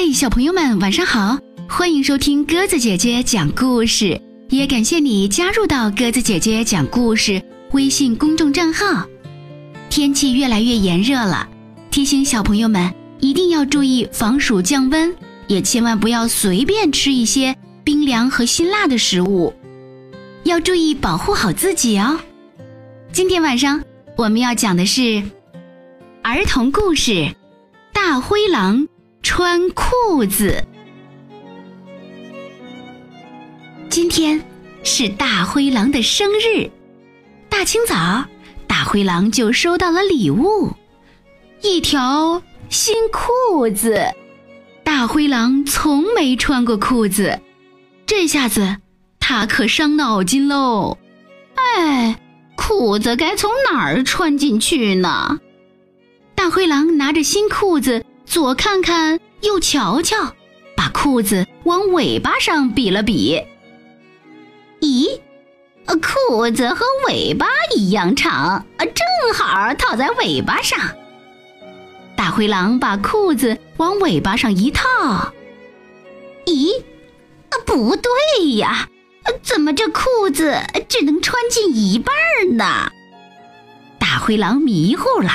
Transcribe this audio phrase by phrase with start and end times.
[0.00, 1.36] 嗨，小朋友们，晚上好！
[1.68, 7.42] 欢迎收听鸽子姐姐讲故事，也感谢你加入到鸽子姐姐讲故事
[7.72, 9.04] 微信公众账号。
[9.90, 11.48] 天气越来越炎热了，
[11.90, 15.12] 提醒小朋友们一定要注意防暑降温，
[15.48, 19.52] 也千万不要随便吃一些冰凉和辛辣的食物，
[20.44, 22.20] 要注意保护好自己哦。
[23.10, 23.82] 今天晚上
[24.16, 25.20] 我们要讲的是
[26.22, 27.10] 儿童故事
[27.92, 28.78] 《大灰狼》。
[29.38, 30.64] 穿裤子。
[33.88, 34.42] 今天
[34.82, 36.68] 是大灰狼的生日，
[37.48, 38.24] 大清早，
[38.66, 40.72] 大灰狼就收到了礼物——
[41.62, 44.12] 一条新裤子。
[44.82, 47.40] 大灰狼从没穿过裤子，
[48.06, 48.78] 这下子
[49.20, 50.98] 他可伤脑筋喽！
[51.54, 52.20] 哎，
[52.56, 55.38] 裤子该从哪儿穿进去呢？
[56.34, 58.04] 大灰狼拿着新裤子。
[58.26, 60.34] 左看看，又瞧瞧，
[60.76, 63.40] 把裤子往尾巴上比了比。
[64.80, 65.20] 咦，
[65.86, 70.78] 裤子和尾巴一样长，正好套在尾巴上。
[72.16, 75.32] 大灰狼把裤子往尾巴上一套。
[76.46, 76.82] 咦，
[77.64, 78.10] 不对
[78.56, 78.88] 呀，
[79.42, 80.56] 怎么这裤子
[80.88, 82.14] 只能穿进一半
[82.56, 82.90] 呢？
[83.98, 85.30] 大灰狼迷糊了，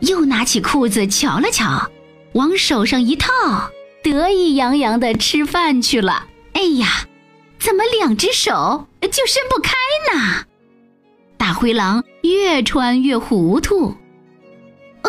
[0.00, 1.90] 又拿起裤子瞧了瞧。
[2.32, 3.32] 往手上一套，
[4.02, 6.26] 得意洋洋地吃饭去了。
[6.52, 7.06] 哎呀，
[7.58, 9.72] 怎么两只手就伸不开
[10.12, 10.44] 呢？
[11.36, 13.94] 大灰狼越穿越糊涂，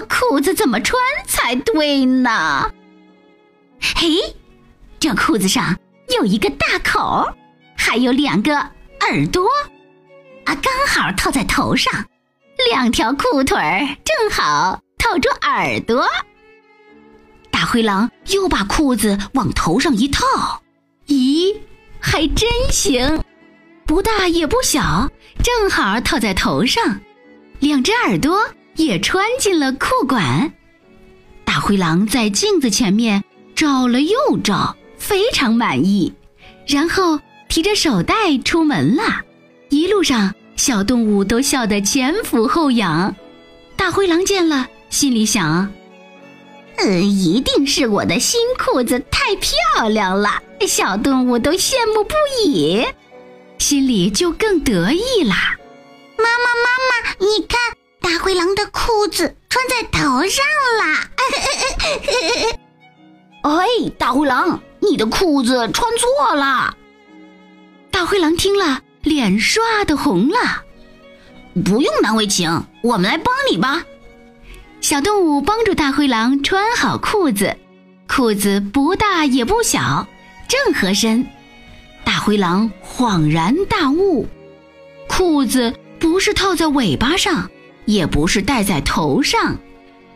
[0.07, 2.71] 裤子怎么穿才对呢？
[3.79, 4.35] 嘿，
[4.99, 5.77] 这裤子上
[6.17, 7.27] 有一个大口，
[7.75, 9.47] 还有两个耳朵，
[10.45, 11.91] 啊，刚好套在头上，
[12.71, 16.05] 两条裤腿儿正好套住耳朵。
[17.67, 20.23] 灰狼又把裤子往头上一套，
[21.07, 21.55] 咦，
[21.99, 23.23] 还真行，
[23.85, 25.09] 不大也不小，
[25.43, 27.01] 正好套在头上，
[27.59, 28.39] 两只耳朵
[28.75, 30.53] 也穿进了裤管。
[31.43, 33.23] 大灰狼在镜子前面
[33.55, 36.13] 照了又照，非常满意，
[36.65, 39.03] 然后提着手袋出门了。
[39.69, 43.15] 一路上，小动物都笑得前俯后仰。
[43.75, 45.71] 大灰狼见了，心里想。
[46.87, 52.15] 呃，一定是我的新裤子太漂亮了，小动物都羡慕不
[52.45, 52.87] 已，
[53.57, 55.57] 心里就更得意啦。
[56.17, 57.59] 妈妈，妈妈，你看，
[57.99, 59.99] 大灰狼的裤子穿在头
[60.29, 60.45] 上
[60.79, 61.09] 了。
[63.43, 66.73] 哎，大灰狼，你的裤子穿错了。
[67.91, 70.63] 大灰狼听了，脸唰的红了。
[71.65, 73.83] 不用难为情，我们来帮你吧。
[74.81, 77.57] 小动物帮助大灰狼穿好裤子，
[78.07, 80.07] 裤子不大也不小，
[80.47, 81.25] 正合身。
[82.05, 84.25] 大灰狼恍然大悟：
[85.09, 87.49] 裤子不是套在尾巴上，
[87.85, 89.57] 也不是戴在头上，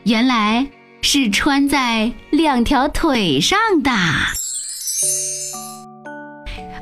[0.03, 0.65] 原来
[1.01, 3.91] 是穿在两条腿上的。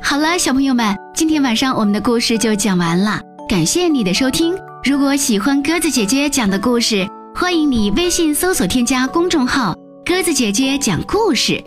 [0.00, 4.54] 好了，小朋友们，今天晚上我们的故事就讲完了，感谢你的收听。
[4.84, 7.08] 如果喜欢鸽子姐姐讲的故事，
[7.40, 9.74] 欢迎你微信搜索添加公众号
[10.04, 11.58] “鸽子姐姐讲故事”，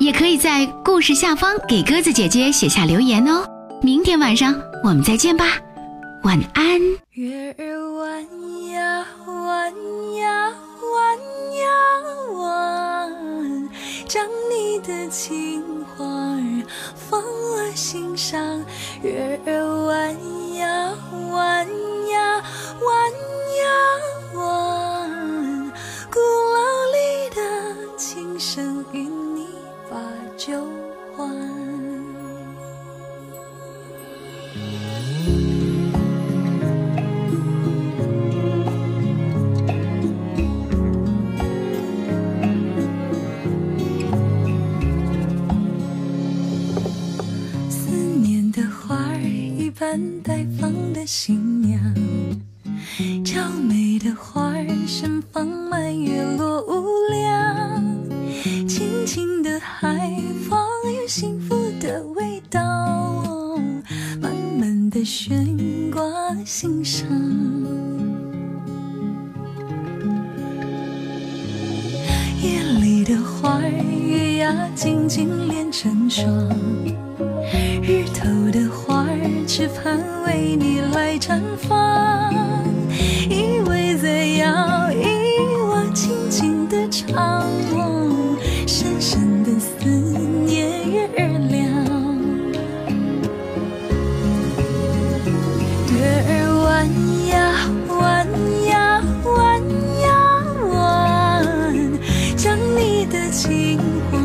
[0.00, 3.46] 也可以在故事下方给鸽子姐姐写下留言哦。
[3.80, 4.52] 明天晚上
[4.82, 5.44] 我们再见吧，
[6.24, 6.80] 晚安。
[7.12, 8.20] 月儿弯
[8.72, 9.72] 呀弯
[10.16, 10.52] 呀
[10.92, 11.16] 弯
[11.60, 11.70] 呀
[12.32, 13.68] 弯，
[14.08, 15.62] 将你的情
[15.96, 16.42] 话儿
[16.96, 18.60] 放我心上。
[19.04, 20.12] 月儿弯
[50.22, 51.80] 待放的新娘，
[53.24, 57.82] 娇美的花儿盛放，满月落无量，
[58.68, 60.60] 轻轻的海风
[61.00, 63.56] 有幸福的味道，
[64.20, 65.48] 慢慢的悬
[65.90, 66.02] 挂
[66.44, 67.08] 心上。
[72.42, 73.70] 夜里的花儿
[74.06, 76.26] 月牙静静连成双，
[77.82, 78.39] 日头。
[81.20, 81.38] 绽
[81.68, 82.32] 放，
[83.28, 85.04] 依偎在摇椅，
[85.68, 89.86] 我轻轻的唱我，深深的思
[90.46, 91.06] 念月
[91.50, 91.60] 亮。
[95.92, 96.30] 月儿
[96.64, 96.88] 弯
[97.28, 97.36] 呀
[98.00, 98.26] 弯
[98.66, 99.60] 呀弯
[100.00, 100.08] 呀
[100.72, 100.74] 弯，
[102.34, 103.78] 将你的情
[104.10, 104.16] 话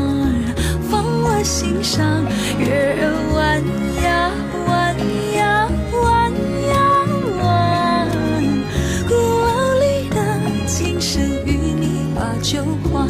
[0.88, 2.24] 放我心上。
[2.58, 3.04] 月儿
[3.34, 3.85] 弯。
[12.26, 13.08] 把酒欢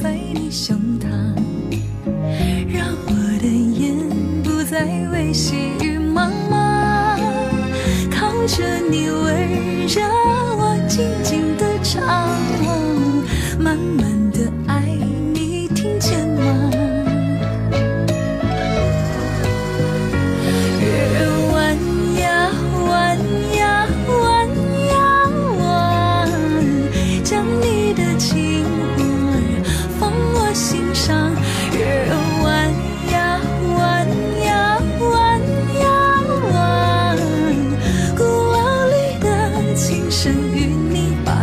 [0.00, 1.08] 在你胸膛，
[2.72, 3.96] 让我的眼
[4.44, 7.18] 不再为细雨茫茫，
[8.08, 10.00] 靠着你温热，
[10.56, 12.00] 我静静的唱，
[13.58, 14.67] 慢慢的。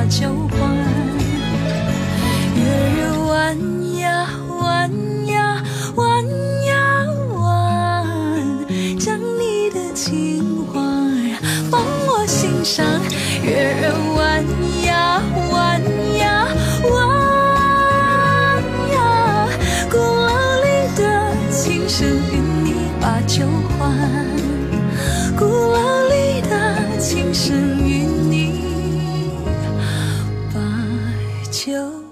[0.10, 0.48] Châu
[31.66, 32.05] chill